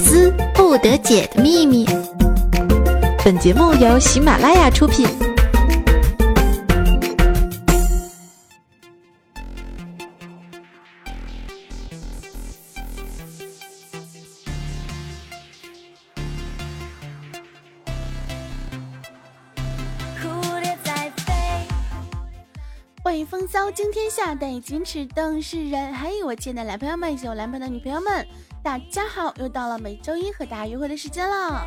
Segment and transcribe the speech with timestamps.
[0.00, 1.86] 思不得解的秘密。
[3.22, 5.06] 本节目由喜马拉雅出品。
[23.02, 25.92] 欢迎风骚惊天下，带你矜持瞪世人。
[25.92, 28.26] 还有我亲爱的男朋友们以及我男朋友的女朋友们，
[28.62, 29.32] 大家好！
[29.38, 31.66] 又到了每周一和大家约会的时间了。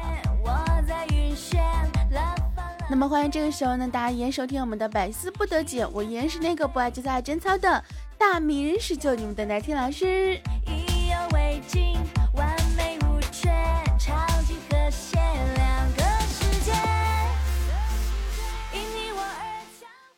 [2.87, 7.83] 那么欢迎这个时候呢，大家依然收听我们的百思不得解，我依然是那个不爱节操爱贞操的
[8.15, 10.39] 大名人十九，你们的奶听老师。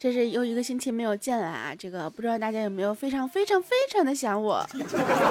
[0.06, 1.74] 这是又一个星期没有见了啊！
[1.74, 4.64] 这个不知道大家有没有非常非常非常的想我，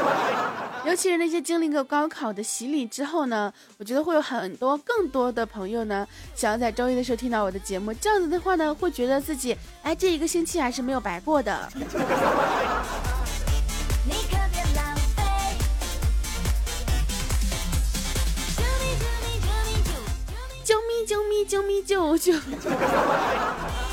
[0.84, 11.68] 尤其是那些经历过高考的洗礼之后呢，我觉得会有很多更多的朋友呢，想要在周一的时候听到我的节目，这样子的话呢，会觉得自己哎这一个星期还是没有白过的。
[20.64, 22.32] 救命救命救命救救！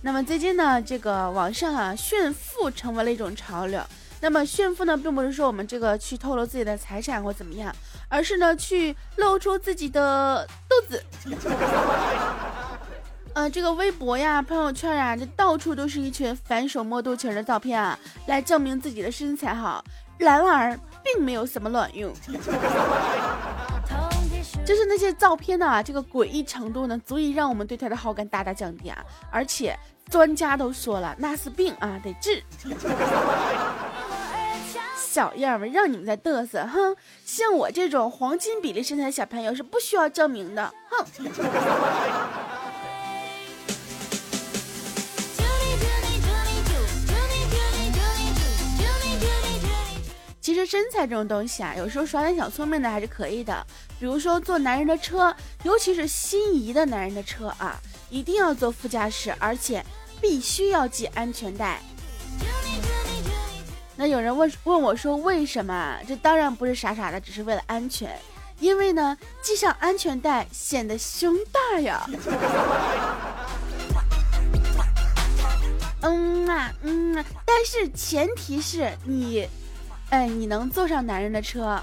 [0.00, 3.82] 那么最近呢，这个网上啊炫富成为了一种潮流。
[4.20, 7.74] 那么炫富呢，并不是说我们这个去透露自己的财产或怎么样，
[8.08, 11.04] 而是呢去露出自己的肚子。
[13.34, 17.96] 呃，这个微博呀、朋友圈呀，这到处都是一群反手摸肚脐的照片啊，
[18.26, 19.84] 来证明自己的身材好。
[20.16, 22.12] 然而，并没有什么卵用。
[24.68, 29.02] 就是那些照片呢，这个诡异程度呢，足以让我们对他的好感大大降低啊！
[29.32, 29.74] 而且。
[30.10, 32.42] 专家都说了，那是病啊，得治。
[34.96, 36.96] 小样们，让你们再嘚瑟，哼！
[37.26, 41.04] 像我这种黄金比例身材的小朋友是不需要证明的，哼！
[50.48, 53.66] 其实身材这种东西啊，有时候耍点小聪明的还是可以的。
[54.00, 57.78] 比如说坐男人的车，尤其是心仪的男人的车啊，
[58.08, 59.84] 一定要坐副驾驶，而且。
[60.22, 61.82] 必须要系安全带。
[63.94, 65.98] 那有人问问我说为什么？
[66.08, 68.18] 这当然不是傻傻的，只是为了安全。
[68.58, 72.08] 因为呢，系上安全带显得胸大呀。
[76.00, 79.46] 嗯啊嗯啊，但是前提是你，
[80.10, 81.78] 哎，你能坐上男人的车。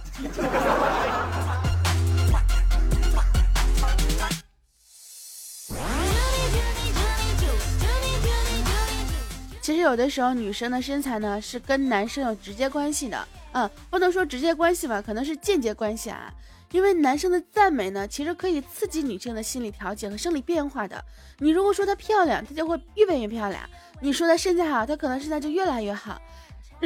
[9.62, 16.34] 其实有的时候，女生的身材呢是跟男生有直接关系的，嗯，不能说直接关系吧，可能是间接关系啊。
[16.72, 21.04] 因为男生的赞美呢，其实可以刺激女性的心理调节和生理变化的。
[21.40, 23.62] 你如果说她漂亮，她就会越变越漂亮；
[24.02, 26.16] 你说她身材好，她可能身材就越来越好；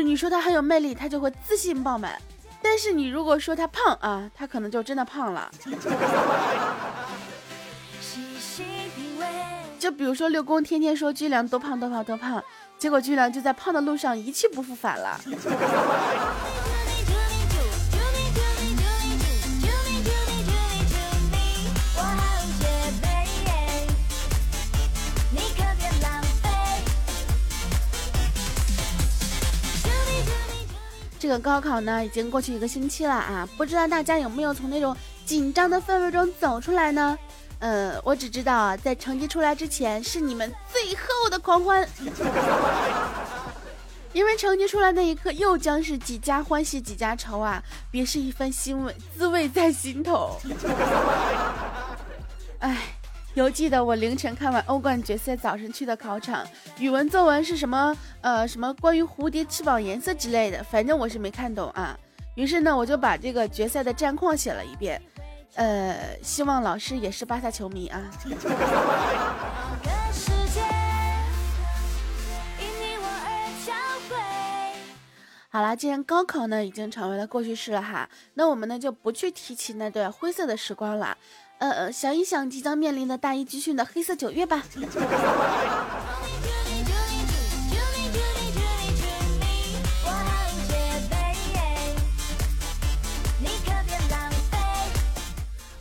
[0.02, 2.20] 你说他很有魅力，他就会自信爆满。
[2.62, 5.50] 但是你如果说他胖啊，他可能就真的胖了。
[9.80, 12.44] 就比如说六公天天说巨良多胖多胖多胖。
[12.78, 15.20] 结果巨良就在胖的路上一去不复返了。
[31.30, 34.98] 这个高考呢，已经过去一个星期了啊，不知道大家有没有从那种
[35.28, 37.16] 紧张的氛围中走出来呢？
[37.60, 41.88] 嗯，我只知道啊，在成绩出来之前是你们最后的狂欢，
[44.12, 47.62] 因为成绩出来那一刻又将是几家欢喜几家愁啊，
[47.92, 50.36] 别是一番欣慰滋味在心头。
[52.58, 52.76] 哎，
[53.40, 56.46] 犹记得我凌晨看完欧冠决赛，早晨去的考场，
[56.78, 57.96] 语文作文是什么？
[58.20, 61.98] 呃，什么关于蝴蝶翅膀颜色之类的，反正我是没看懂啊。
[62.36, 65.02] 于是呢，我就把这个决赛的战况写了一遍。
[65.56, 68.02] 呃，希望老师也是巴萨球迷啊。
[75.52, 81.18] 好啦，既然高考呢已经成为了过去式了哈，那我们呢就不去提起那段灰色的时光了。
[81.60, 84.64] 呃，想一想即将面临的大一军训的黑色九月吧。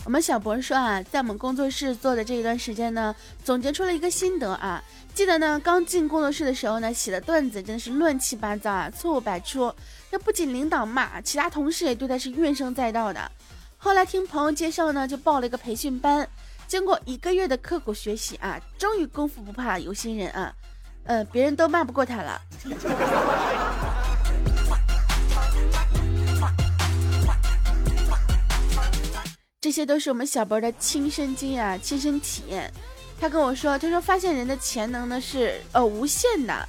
[0.04, 3.14] 我们小博说啊，在我们工作室做的这一段时间呢，
[3.44, 4.82] 总结出了一个心得啊。
[5.14, 9.72] 记得呢，刚进工作室的时候呢，写的段子真的是乱七八糟啊，错误百出。
[10.10, 13.30] 那不仅领导骂，其他同事也对他是怨声载道的。
[13.88, 16.29] 后来听朋友介绍呢，就报了一个培训班。
[16.67, 20.52] 经过一个月的刻苦学习啊，终于功夫不怕有心人啊，
[21.05, 22.38] 呃，别人都骂不过他了。
[29.58, 32.70] 这些都是我们小博的亲身经验、啊，亲身体验。
[33.19, 36.69] 他跟我说，他说发现人的潜能呢是呃无限的，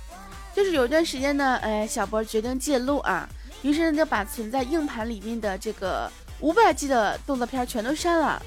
[0.56, 3.27] 就是有一段时间呢，哎，小博决定戒录啊，
[3.62, 6.10] 于是呢就把存在硬盘里面的这个
[6.41, 8.41] 五百 G 的动作片全都删了。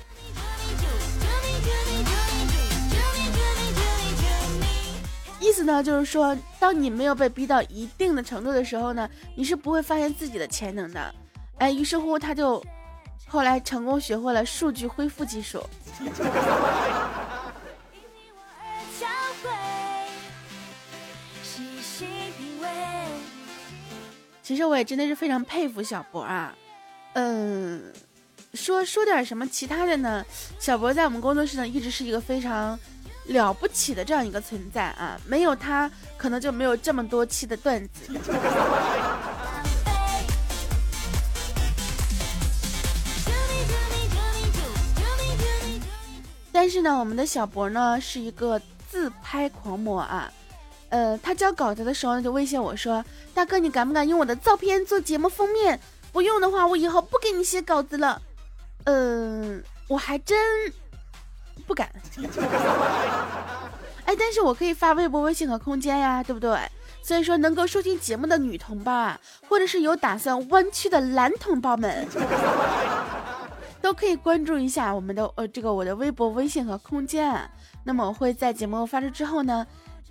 [5.38, 11.14] 意思呢，就是说，当你没有被逼到一定的程度的时候呢，你是不会发现自己的潜能的。
[11.58, 12.64] 哎，于是乎，他就
[13.26, 15.62] 后来成功学会了数据恢复技术。
[24.42, 26.54] 其实我也真的是非常佩服小博啊。
[27.14, 27.82] 嗯，
[28.54, 30.24] 说说点什么其他的呢？
[30.58, 32.78] 小博在我们工作室呢，一直是一个非常。
[33.26, 38.12] 了不起的这样一个存在啊，没有他，可能就没有这么多期的段子。
[46.50, 48.60] 但是呢，我们的小博呢是一个
[48.90, 50.28] 自拍狂魔啊，
[50.88, 55.78] 呃，他交稿子的时候呢就威胁我说：“大哥，你敢不敢用我的照片做节目封面？
[56.12, 58.20] 不用的话，我以后不给你写稿子了。”
[58.84, 60.38] 嗯，我还真。
[61.64, 61.88] 不敢，
[64.04, 66.58] 哎，但是我可以发微博、微信和空间呀，对不对？
[67.02, 69.18] 所以说，能够收听节目的女同胞啊，
[69.48, 72.06] 或者是有打算弯曲的男同胞们，
[73.80, 77.48] 都可以关注一下我们的呃这个我的微博、微信和空间啊。
[77.84, 79.64] 那么我会在节目发出之后呢，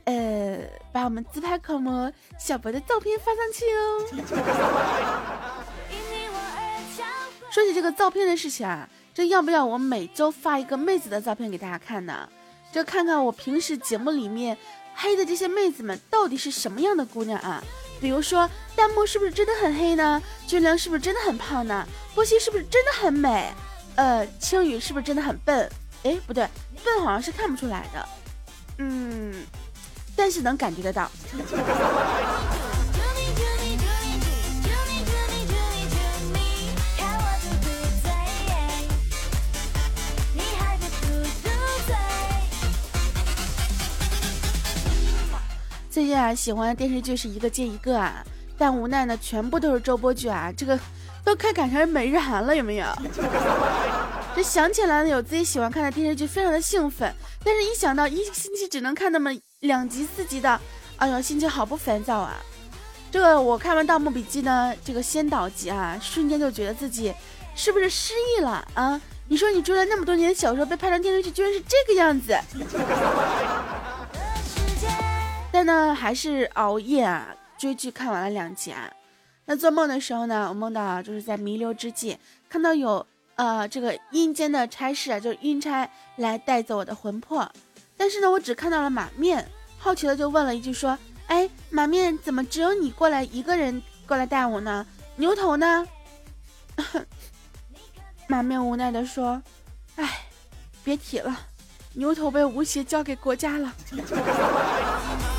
[0.05, 0.59] 呃，
[0.93, 4.03] 把我们自拍狂魔小博的照片发上去哦。
[7.51, 8.87] 说起这个照片的事情啊。
[9.13, 12.27] 这要不要我每周发一个妹子的照片给大家看呢？
[12.71, 14.57] 就看看我平时节目里面
[14.95, 17.61] 黑的这些妹子们到底是什么样的姑娘啊？
[17.99, 20.23] 比如说弹幕是不是真的很黑呢？
[20.47, 21.85] 俊良是不是真的很胖呢？
[22.15, 23.51] 波西是不是真的很美？
[23.95, 25.69] 呃，青雨是不是真的很笨？
[26.03, 26.47] 哎，不对，
[26.85, 28.09] 笨好像是看不出来的，
[28.77, 29.45] 嗯，
[30.15, 31.11] 但是能感觉得到。
[45.91, 48.23] 最近啊，喜欢的电视剧是一个接一个啊，
[48.57, 50.79] 但无奈呢，全部都是周播剧啊，这个
[51.21, 52.85] 都快赶上每日韩了，有没有？
[54.33, 60.57] 这想起来呢，有自己喜欢看的电视剧，非常的兴奋，但是一想到一星期只能看那么两集四集的，
[60.95, 62.37] 哎呦，心情好不烦躁啊！
[63.11, 67.13] 这个我看完《盗墓笔记》呢，这个先导集啊，瞬间就觉得自己
[67.53, 69.01] 是不是失忆了啊？
[69.27, 72.39] 你说你追了那么多年的小说，被拍成电视剧，居然是这个样子。
[75.63, 78.91] 但呢，还是熬夜啊，追剧看完了两集啊。
[79.45, 82.17] 那做梦的时候呢，我梦到就是在弥留之际，
[82.49, 83.05] 看到有
[83.35, 87.47] 呃这个阴间的差事啊，就是阴差来带走我的魂魄。
[87.95, 89.47] 但是呢，我只看到了马面，
[89.77, 90.97] 好奇的就问了一句说
[91.29, 94.83] ：“哎，马面怎么只有你过来一个人过来带我呢？
[95.17, 95.87] 牛头呢？”
[98.25, 99.39] 马面无奈的说
[99.97, 100.23] ：“哎，
[100.83, 101.37] 别提了，
[101.93, 103.71] 牛头被吴邪交给国家了。”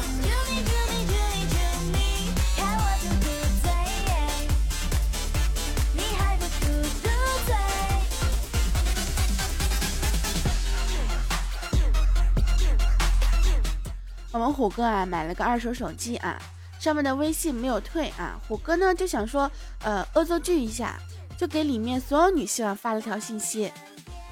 [14.52, 16.38] 虎哥啊买了个二手手机啊，
[16.78, 18.38] 上面的微信没有退啊。
[18.46, 19.50] 虎哥呢就想说，
[19.82, 20.96] 呃，恶作剧一下，
[21.36, 23.72] 就给里面所有女性发了条信息，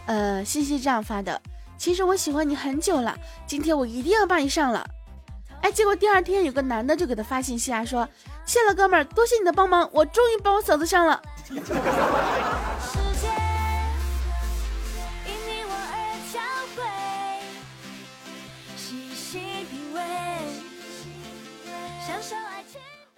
[0.07, 1.41] 呃，信息这样发的：
[1.79, 4.87] 其实我喜欢你很久了，今天我一定要把你上了。
[5.63, 8.09] 哎，结果第二天有个男的就给他发信息啊，说：
[8.47, 11.21] 谢了哥们儿，多谢你的帮忙，我终于把我嫂子上了。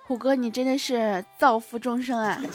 [0.04, 2.38] 虎哥，你真的是造福众生啊！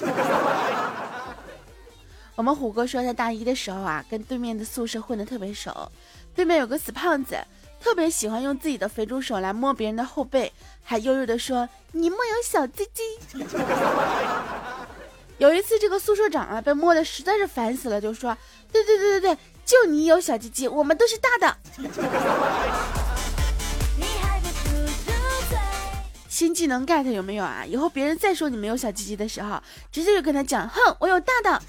[2.35, 5.91] 我们虎哥说，他大一的时候啊，跟对面的宿舍混得特别熟。
[6.35, 7.35] 对面有个死胖子，
[7.81, 13.01] 特别喜欢用自己的肥猪手来摸别人的后背，还悠悠地说：“你莫有小鸡鸡。
[15.39, 18.37] ”有一次，这个宿舍长啊，被摸的实在是烦死了，就说
[18.71, 21.57] ：“对对对对对，就你有小鸡鸡，我们都是大的。”
[26.37, 27.65] 新技能 get 有没有啊？
[27.65, 29.59] 以后别人再说你没有小鸡鸡的时候，
[29.91, 31.59] 直接就跟他讲，哼，我有大的。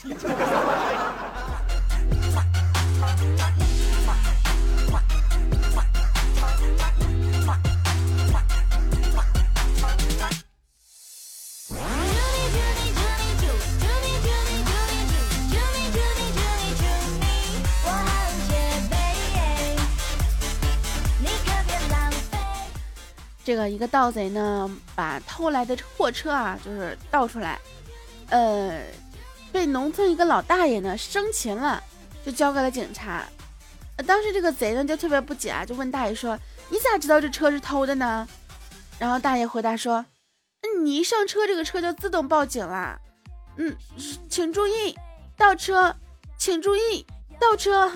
[23.48, 27.58] 这个一个盗贼呢，把偷来的货车啊，就是盗出来，
[28.28, 28.78] 呃，
[29.50, 31.82] 被农村一个老大爷呢生擒了，
[32.26, 33.24] 就交给了警察。
[34.06, 36.38] 当时这个贼呢就特别不解啊，就问大爷说
[36.68, 38.28] ：“你咋知道这车是偷的呢？”
[39.00, 40.04] 然后大爷回答说
[40.84, 43.00] ：“你一上车，这个车就自动报警了。
[43.56, 43.74] 嗯，
[44.28, 44.94] 请注意
[45.38, 45.96] 倒车，
[46.36, 47.06] 请注意
[47.40, 47.90] 倒车。”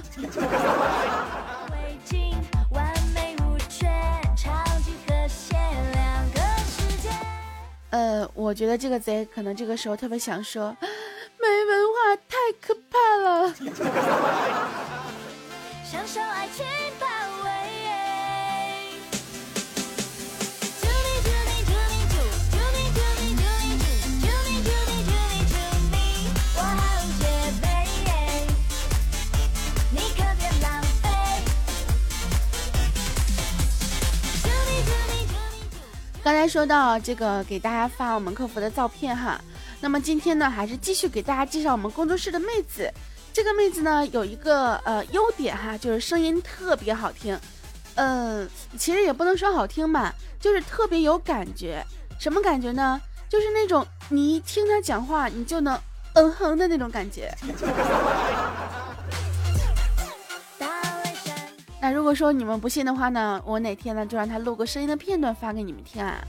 [7.92, 13.54] 呃，我觉得这个贼可能这个时候特别想说，没文化太可怕了。
[15.92, 16.81] 刚才
[36.52, 39.40] 说到这个，给大家发我们客服的照片哈。
[39.80, 42.92] 那么今天呢，还是继续给大家介绍我们工作室的妹子。
[43.32, 47.40] 这个妹子呢，有一个呃优点哈，就是声音特别好听。
[47.94, 51.82] 嗯，其实也不能说好听吧，就是特别有感觉。
[52.18, 53.00] 什么感觉呢？
[53.30, 55.80] 就是那种你一听她讲话，你就能
[56.12, 57.34] 嗯哼的那种感觉。
[61.80, 66.22] 那如果说你们不信的话呢，我哪天呢就让她录个声音的片段发给你们听啊！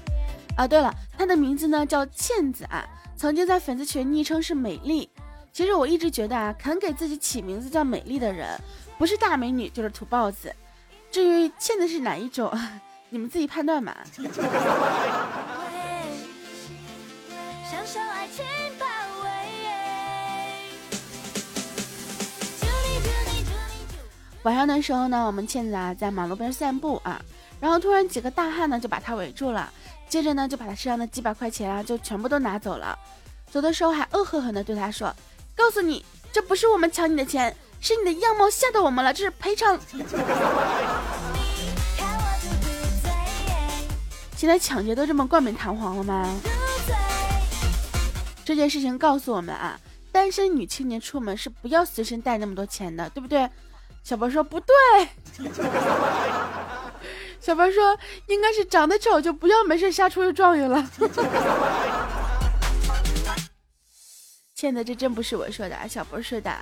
[0.55, 2.85] 啊，对了，她的名字呢叫倩子啊，
[3.17, 5.09] 曾经在粉丝群昵称是美丽。
[5.51, 8.59] 其实我一直觉得啊，肯给自己起名字叫美丽的人，
[8.97, 10.53] 不是大美女就是土包子。
[11.11, 12.51] 至于倩子是哪一种，
[13.09, 13.97] 你们自己判断吧。
[24.43, 27.21] 晚上的时候呢，我们倩子啊在马路边散步啊，
[27.61, 29.71] 然后突然几个大汉呢就把她围住了，
[30.13, 32.95] 接着呢就把他身上的几百块钱啊就全部都拿走了，
[33.49, 35.11] 走的时候还恶狠狠地对他说
[35.57, 39.75] ：“告诉你，这不是我们抢你的钱，是你的样貌吓到我们了，这是赔偿。”
[44.37, 46.29] 现在抢劫都这么冠冕堂皇了吗？
[48.45, 49.79] 这件事情告诉我们啊，
[50.11, 53.49] 单身女青年出门是不要随身带那么多钱的，对不对？
[54.03, 54.75] 小博说不对，
[57.43, 60.81] 小博说应该是长得丑就不要没事瞎出去状元了。
[64.55, 66.55] 倩子，这真不是我说的，小博说的。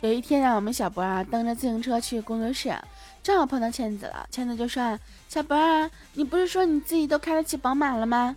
[0.00, 2.74] 有一天啊，我们小博啊蹬着自行车去工作室，
[3.22, 4.26] 正好碰到倩子了。
[4.30, 8.34] 倩子就说：“小博啊，你不是说你自己都开得起宝马了吗？”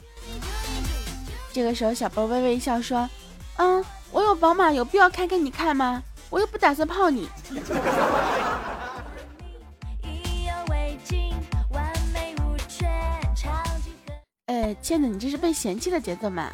[1.53, 3.09] 这个时候，小波微微一笑说
[3.55, 6.03] ：“嗯，我有宝马，有必要开给你看吗？
[6.31, 7.29] 我又不打算泡你。”
[14.47, 16.51] 哎，倩子，你这是被嫌弃的节奏吗？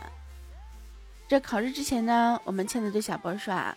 [1.27, 3.75] 这考试之前呢，我们倩子对小波说：“啊，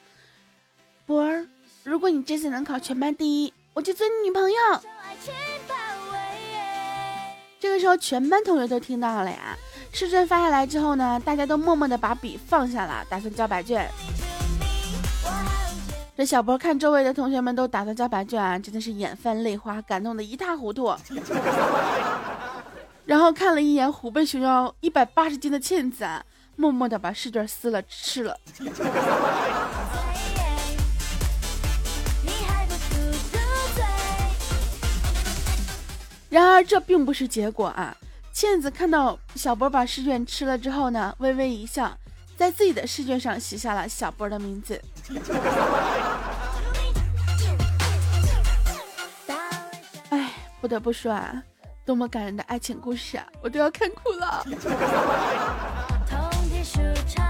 [1.06, 1.46] 波儿，
[1.84, 4.56] 如果你这次能考全班第一，我就做你女朋友。”
[7.58, 9.56] 这个时候，全班同学都听到了呀。
[9.92, 13.90] 试卷发下来之后呢，大家都默默的把笔放下了，打算交白卷。
[16.20, 20.94] 这小波看周围的同学们都打算交白卷啊，真的是眼泛泪花，感动的一塌糊涂。
[23.06, 26.06] 然后看了一眼虎背熊腰、一百八十斤的倩子，
[26.56, 28.36] 默默的把试卷撕了吃了。
[36.28, 37.96] 然而这并不是结果啊。
[38.30, 41.96] 倩子看到小波把试卷吃了之后呢，微微一笑，
[42.36, 44.78] 在自己的试卷上写下了小波的名字。
[50.10, 51.42] 哎，不得不说啊，
[51.84, 54.44] 多么感人的爱情故事啊，我都要看哭了。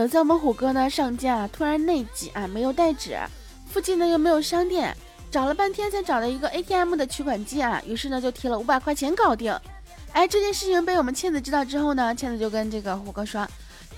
[0.00, 3.18] 有次我们虎哥呢上街啊，突然内急啊，没有带纸，
[3.70, 4.96] 附近呢又没有商店，
[5.30, 9.54] 找了半天才找到一个 ATM 的取款机啊，于是呢就提了五百块钱搞定。
[10.12, 13.46] 哎，这件事情被我们倩子知道之后呢，倩子就跟这个虎哥说：“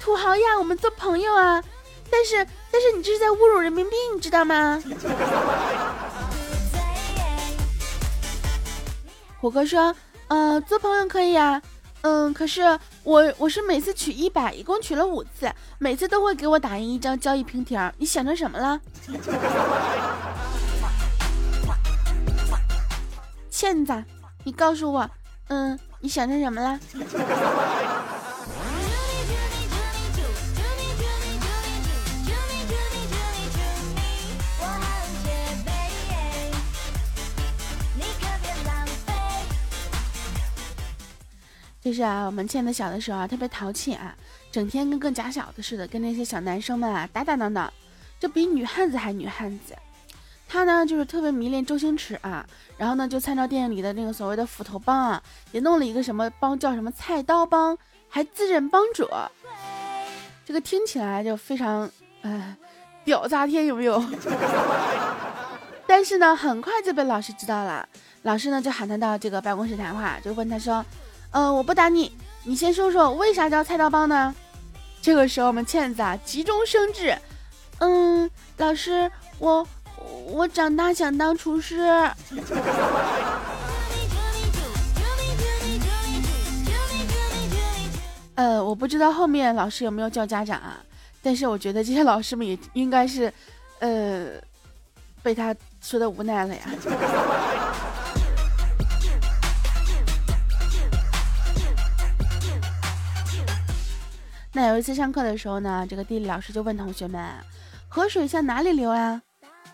[0.00, 1.62] 土豪呀，我们做朋友啊。”
[2.10, 4.82] 但是但是你这是在侮辱人民币，你知道吗？
[9.40, 9.94] 虎哥说
[10.26, 11.62] ：“呃，做朋友可以啊。”
[12.02, 17.92] 嗯，可是我我是每次取一百，一共取了五次，每次都会给我打印一张交易凭条。
[17.98, 18.80] 你想成什么了？
[23.50, 24.04] 欠子，
[24.44, 25.08] 你告诉我，
[25.48, 26.78] 嗯，你想成什么了？
[41.82, 44.14] 就是啊，我们倩子小的时候啊，特别淘气啊，
[44.52, 47.72] 整天跟个假小子似的，跟那些小男生们啊打打闹闹，
[48.20, 49.74] 就比女汉子还女汉子。
[50.48, 52.46] 他呢，就是特别迷恋周星驰啊，
[52.78, 55.20] 然后呢，就参照电影里的那个所谓的斧头帮啊，
[55.50, 57.76] 也弄了一个什么帮，叫什么菜刀帮，
[58.08, 59.08] 还自认帮主。
[60.46, 62.56] 这个听起来就非常，哎，
[63.04, 64.00] 屌炸天，有没有？
[65.88, 67.88] 但是呢，很快就被老师知道了，
[68.22, 70.84] 老师呢就喊他到这个办公室谈话，就问他说。
[71.32, 72.12] 嗯，我不打你，
[72.44, 74.34] 你先说说为啥叫菜刀帮呢？
[75.00, 77.18] 这个时候我们倩子啊急中生智，
[77.78, 79.66] 嗯，老师，我
[80.26, 81.78] 我长大想当厨师。
[88.34, 90.78] 呃，我不知道后面老师有没有叫家长啊，
[91.22, 93.32] 但是我觉得这些老师们也应该是，
[93.80, 94.28] 呃，
[95.22, 96.62] 被他说的无奈了呀。
[104.54, 107.26] 那有一次上课的时候呢，这个地理老师就问同学们
[107.88, 109.22] ：“河水向哪里流啊？”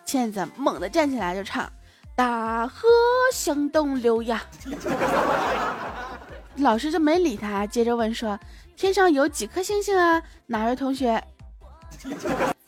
[0.06, 1.70] 倩子猛地站起来就唱
[2.14, 2.86] ：“大河
[3.32, 4.42] 向东流呀。
[6.58, 8.38] ”老师就没理他，接着问说
[8.76, 10.22] ：“天上有几颗星星啊？
[10.46, 11.22] 哪位同学？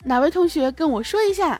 [0.03, 1.59] 哪位同学跟我说一下？”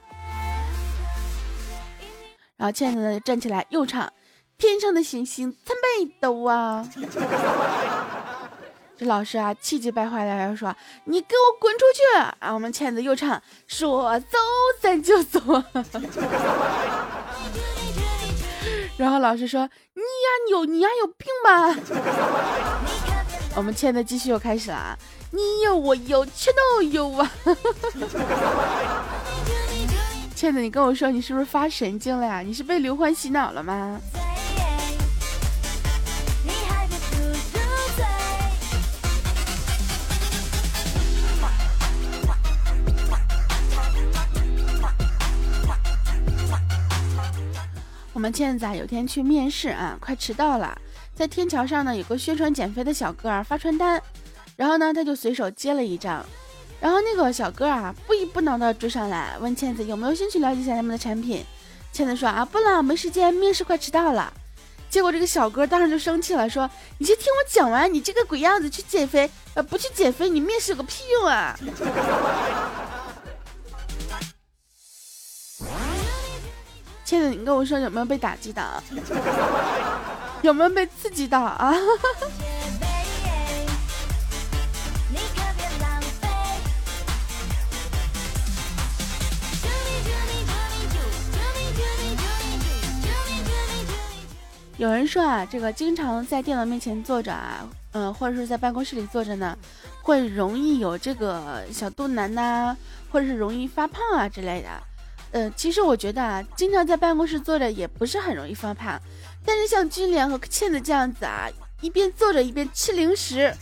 [2.58, 4.12] 然后倩子站起来又唱
[4.58, 6.86] ：“天上的星星参北斗啊。”
[9.02, 12.04] 这老师啊，气急败坏的要说：“你给我滚出去！”
[12.38, 14.38] 啊，我们倩子又唱：“说走
[14.80, 15.40] 咱就走。
[18.98, 20.06] ”然后老师说：“你呀
[20.52, 21.76] 有你呀有病吧？”
[23.58, 24.96] 我们倩子继续又开始了啊，
[25.32, 27.32] 你有我有全都有啊！
[30.36, 32.42] 倩子，你跟我说，你是不是发神经了呀？
[32.46, 34.00] 你是被刘欢洗脑了吗？
[48.22, 50.80] 我们倩子啊，有天去面试啊，快迟到了，
[51.16, 54.00] 在天桥上呢，有个宣传减肥的小哥儿发传单，
[54.56, 56.24] 然后呢，他就随手接了一张，
[56.80, 61.44] 然后那个小哥啊，不依不挠的追上来，问倩子有没有兴趣了解一下他们的产品。
[61.92, 64.32] 倩子说啊，不了，没时间，面试快迟到了。
[64.88, 71.58] 结果这个小哥当时就生气了，说你先听我讲完，你这个鬼样子去减肥，呃，不去减肥，你面试有个屁用啊！
[77.12, 78.82] 倩子，你跟我说有没有被打击到？
[80.42, 81.76] 有没有被刺激到啊？
[94.78, 99.58] 有人说啊，这个经常在电脑面前坐着啊，嗯，或者是在办公室里坐着呢，
[100.02, 102.74] 会容易有这个小肚腩呐，
[103.12, 104.70] 或者是容易发胖啊之类的。
[105.32, 109.00] 呃，其实我觉得啊，经常在办公室坐着也不是很容易发胖，
[109.46, 111.48] 但是像君莲和倩子这样子啊，
[111.80, 113.54] 一边坐着一边吃零食，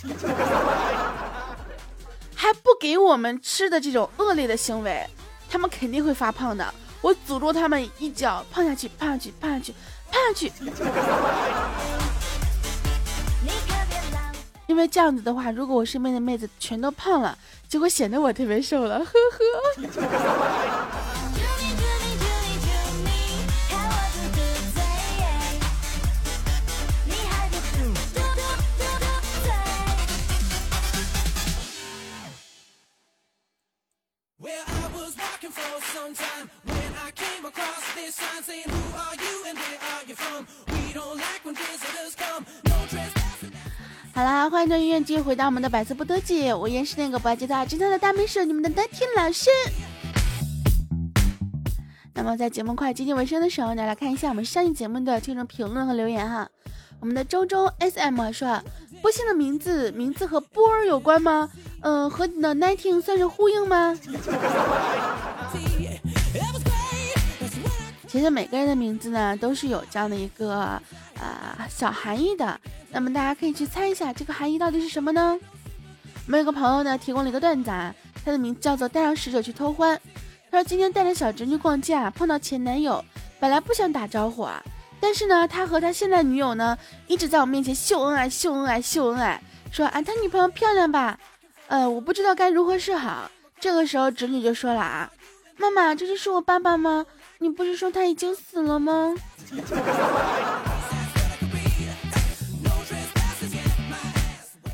[2.34, 5.06] 还不给我们吃的这种恶劣的行为，
[5.48, 6.74] 他们肯定会发胖的。
[7.02, 9.74] 我诅咒他们一脚胖下去，胖下去，胖下去，
[10.12, 10.52] 胖下去。
[14.68, 19.90] 因为这样子的话，如果我身边的妹子全都胖了，就会显得我特别瘦了，呵呵。
[44.14, 49.50] 好啦欢迎这音乐继续回到我们的百思不得姐我依然是那个不爱吉他精通的大美手你们的丹婷老师。
[52.14, 56.50] 那么在节目快接近尾声的时候呢来看一下我们上一节目的听众评论和留言哈。
[57.00, 58.62] 我们的周周 sm 说
[59.02, 61.50] 波星的名字名字和波儿有关吗？
[61.82, 63.98] 嗯，和你的 nineteen 算是呼应吗？
[68.08, 70.82] 其实每个人的名字呢，都是有这样的一个啊
[71.70, 72.60] 小含义的。
[72.92, 75.38] 那么大家可以去猜一下，这个含义到底是什么呢？
[76.26, 77.94] 我们有个朋友呢，提供了一个段子啊，
[78.26, 80.00] 他的名字叫做带上使者去偷欢。
[80.52, 83.04] 他说今天带着小侄女逛街啊，碰到前男友，
[83.40, 84.62] 本来不想打招呼啊，
[85.00, 86.76] 但是呢，他和他现在女友呢，
[87.08, 89.40] 一直在我面前秀恩爱、秀恩爱、秀恩爱，
[89.72, 91.20] 说啊他女朋友漂亮吧？
[91.70, 93.30] 呃，我不知道该如何是好。
[93.60, 95.12] 这个时候侄女就说了啊，
[95.56, 97.06] 妈妈，这就是我爸爸吗？
[97.38, 99.14] 你不是说他已经死了吗？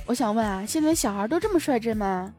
[0.05, 2.31] 我想问啊，现在小孩都这么率真吗？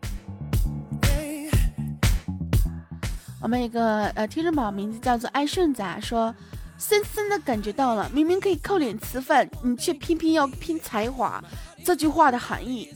[3.43, 6.35] 我们一个呃听众宝名字叫做爱顺子啊，说
[6.79, 11.43] 深深的感觉到了，明明可以靠脸吃饭，你却偏偏要拼才华。
[11.85, 12.93] 这句话的含义，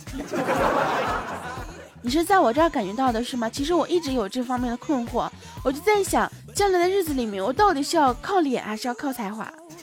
[2.03, 3.49] 你是在我这儿感觉到的是吗？
[3.49, 5.29] 其实我一直有这方面的困惑，
[5.65, 9.51] 我就在想，将来的日子里面，我到底是要靠脸还是要靠才华？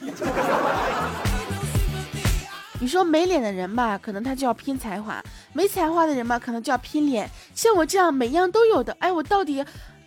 [2.80, 5.20] 你说没脸的人吧，可能他就要拼才华；
[5.52, 7.28] 没才华的人吧，可能就要拼脸。
[7.54, 9.64] 像我这样每样都有的，哎，我到底？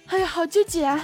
[0.08, 1.00] 哎呀，好纠结啊！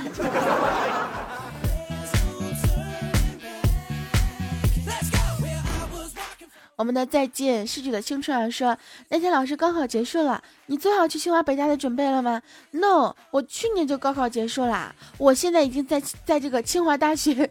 [6.77, 8.77] 我们的再见逝去的青春啊，说
[9.09, 17.49] 那天老师高考结束了，你做好去清华北大的准备了吗？No，我去年就高考结束了，我现在已经在在这个清华大学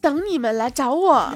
[0.00, 1.34] 等你们来找我。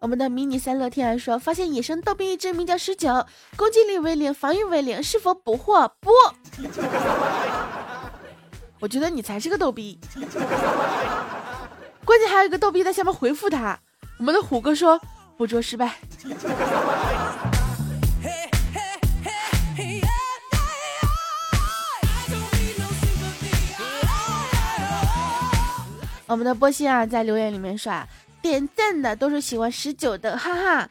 [0.00, 3.26] 我们的迷你三乐天然说，发现野生逗比一只，名叫十九，
[3.56, 5.90] 攻击力为零，防御为零，是否捕获？
[6.00, 6.10] 不，
[8.78, 9.98] 我觉得你才是个逗逼。
[12.04, 13.78] 关键还有一个逗逼在下面回复他。
[14.18, 15.00] 我们的虎哥说，
[15.36, 15.94] 捕捉失败。
[26.26, 27.92] 我们的波西啊，在留言里面说。
[28.42, 30.88] 点赞的都是喜欢十九的，哈哈，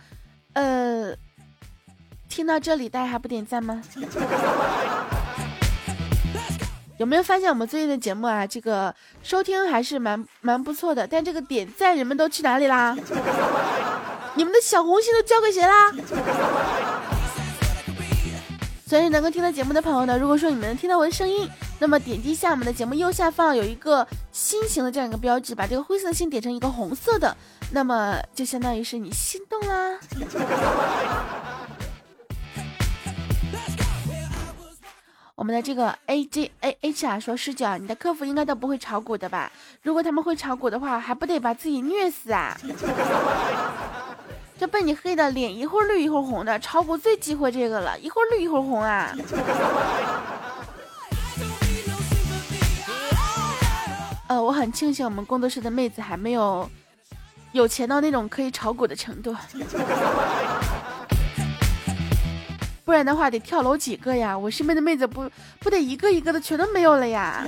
[0.52, 1.16] 呃，
[2.28, 3.82] 听到这里大家还不点赞吗？
[6.98, 12.96] 有没有发现我们最近的节目啊，这个收听还是蛮蛮不错的，但这个点赞人们都去哪里啦？
[14.36, 15.92] 你们的小红心都交给谁啦？
[18.88, 21.50] 所以能够听到节目的朋友呢，如果说你们能听到我的声音。
[21.78, 27.36] 那么点击一下我们的节目右下方有一个心形的这样一个标志，把这个灰色的心点成一个红色的，
[27.72, 30.00] 那么就相当于是你心动啦。
[35.46, 39.52] 我们的这个 A J A H 啊说师姐，你的客服应该都不会炒股的吧？
[39.84, 42.58] 如果他们会炒股的话，还不得把自己虐死啊？
[44.58, 49.16] 这被你黑的脸一会儿绿一会儿红的，炒股最忌讳这个了，一会儿绿一会儿红啊。
[54.26, 56.68] 呃，我很庆幸我们工作室的妹子还没有
[57.52, 59.32] 有钱到那种可以炒股的程度，
[62.86, 64.38] 不然的话得跳楼几个呀！
[64.38, 67.46] 我身边的妹子不不得一个一个的全都没有了呀。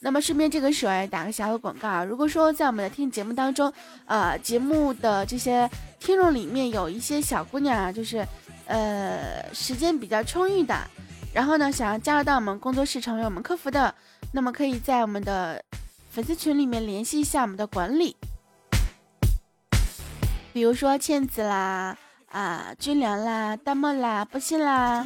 [0.00, 3.72] 那么顺便这个时候也打个小的广告，如果说在我们的听节目当中，
[4.04, 8.24] 呃，节目的这些听众里面有一些小姑娘啊，就是
[8.66, 10.76] 呃时间比较充裕的。
[11.32, 13.92] 然后呢，想要加入到我们工作室成为我们客服的，
[14.32, 15.60] 那么可以在我们的
[16.10, 18.14] 粉丝群里面联系一下我们的管理，
[20.56, 21.94] 比如说倩子啦、
[22.32, 25.04] 啊军良啦、大漠啦、不信啦。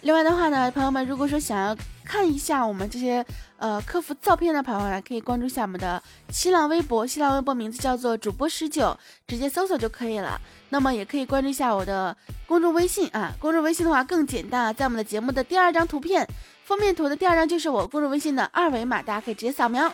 [0.00, 3.22] 另外的话呢，朋友们，如果说想要看一下我们这些
[3.58, 10.40] 呃客服照片的朋友呢，可以关注一下我们的新浪微博，新浪微博名字叫做主播十九，直接搜索就可以了。
[10.70, 12.16] 那么也可以关注一下我的
[12.46, 16.26] 公众微信啊，公众微信的话更简单啊，在我们的节目的第二张图片
[16.68, 19.90] 封面图的第二张就是我公众微信的二维码，大家可以直接扫描。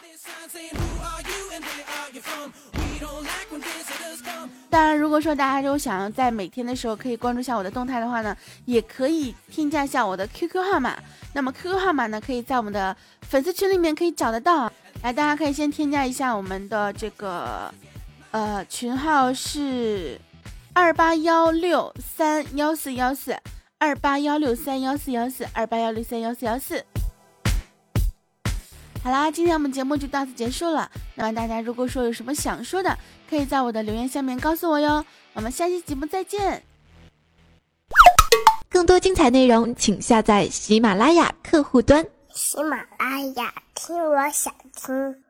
[4.68, 10.98] 当然，如果说大家就想要在每天的时候可以关注一下我的动态的话呢，也可以添加一下我的 QQ 号码。
[11.32, 14.64] 那么 QQ 号码呢，可以在我们的粉丝群里面可以找得到。
[15.04, 17.72] 来，大家可以先添加一下我们的这个，
[18.32, 20.20] 呃，群号是。
[20.72, 23.38] 二八幺六三幺四幺四，
[23.85, 26.83] 二八幺六三幺四幺四，二八幺六三幺四幺四。
[29.03, 30.90] 好啦，今天我们节目就到此结束了。
[31.14, 35.05] 那么大家如果说有什么想说的，可以在我的留言下面告诉我哟。
[35.35, 36.62] 我们下期节目再见。
[38.70, 42.03] 更多精彩内容，请下载喜马拉雅客户端。
[42.33, 45.23] 喜马拉雅，听我想听。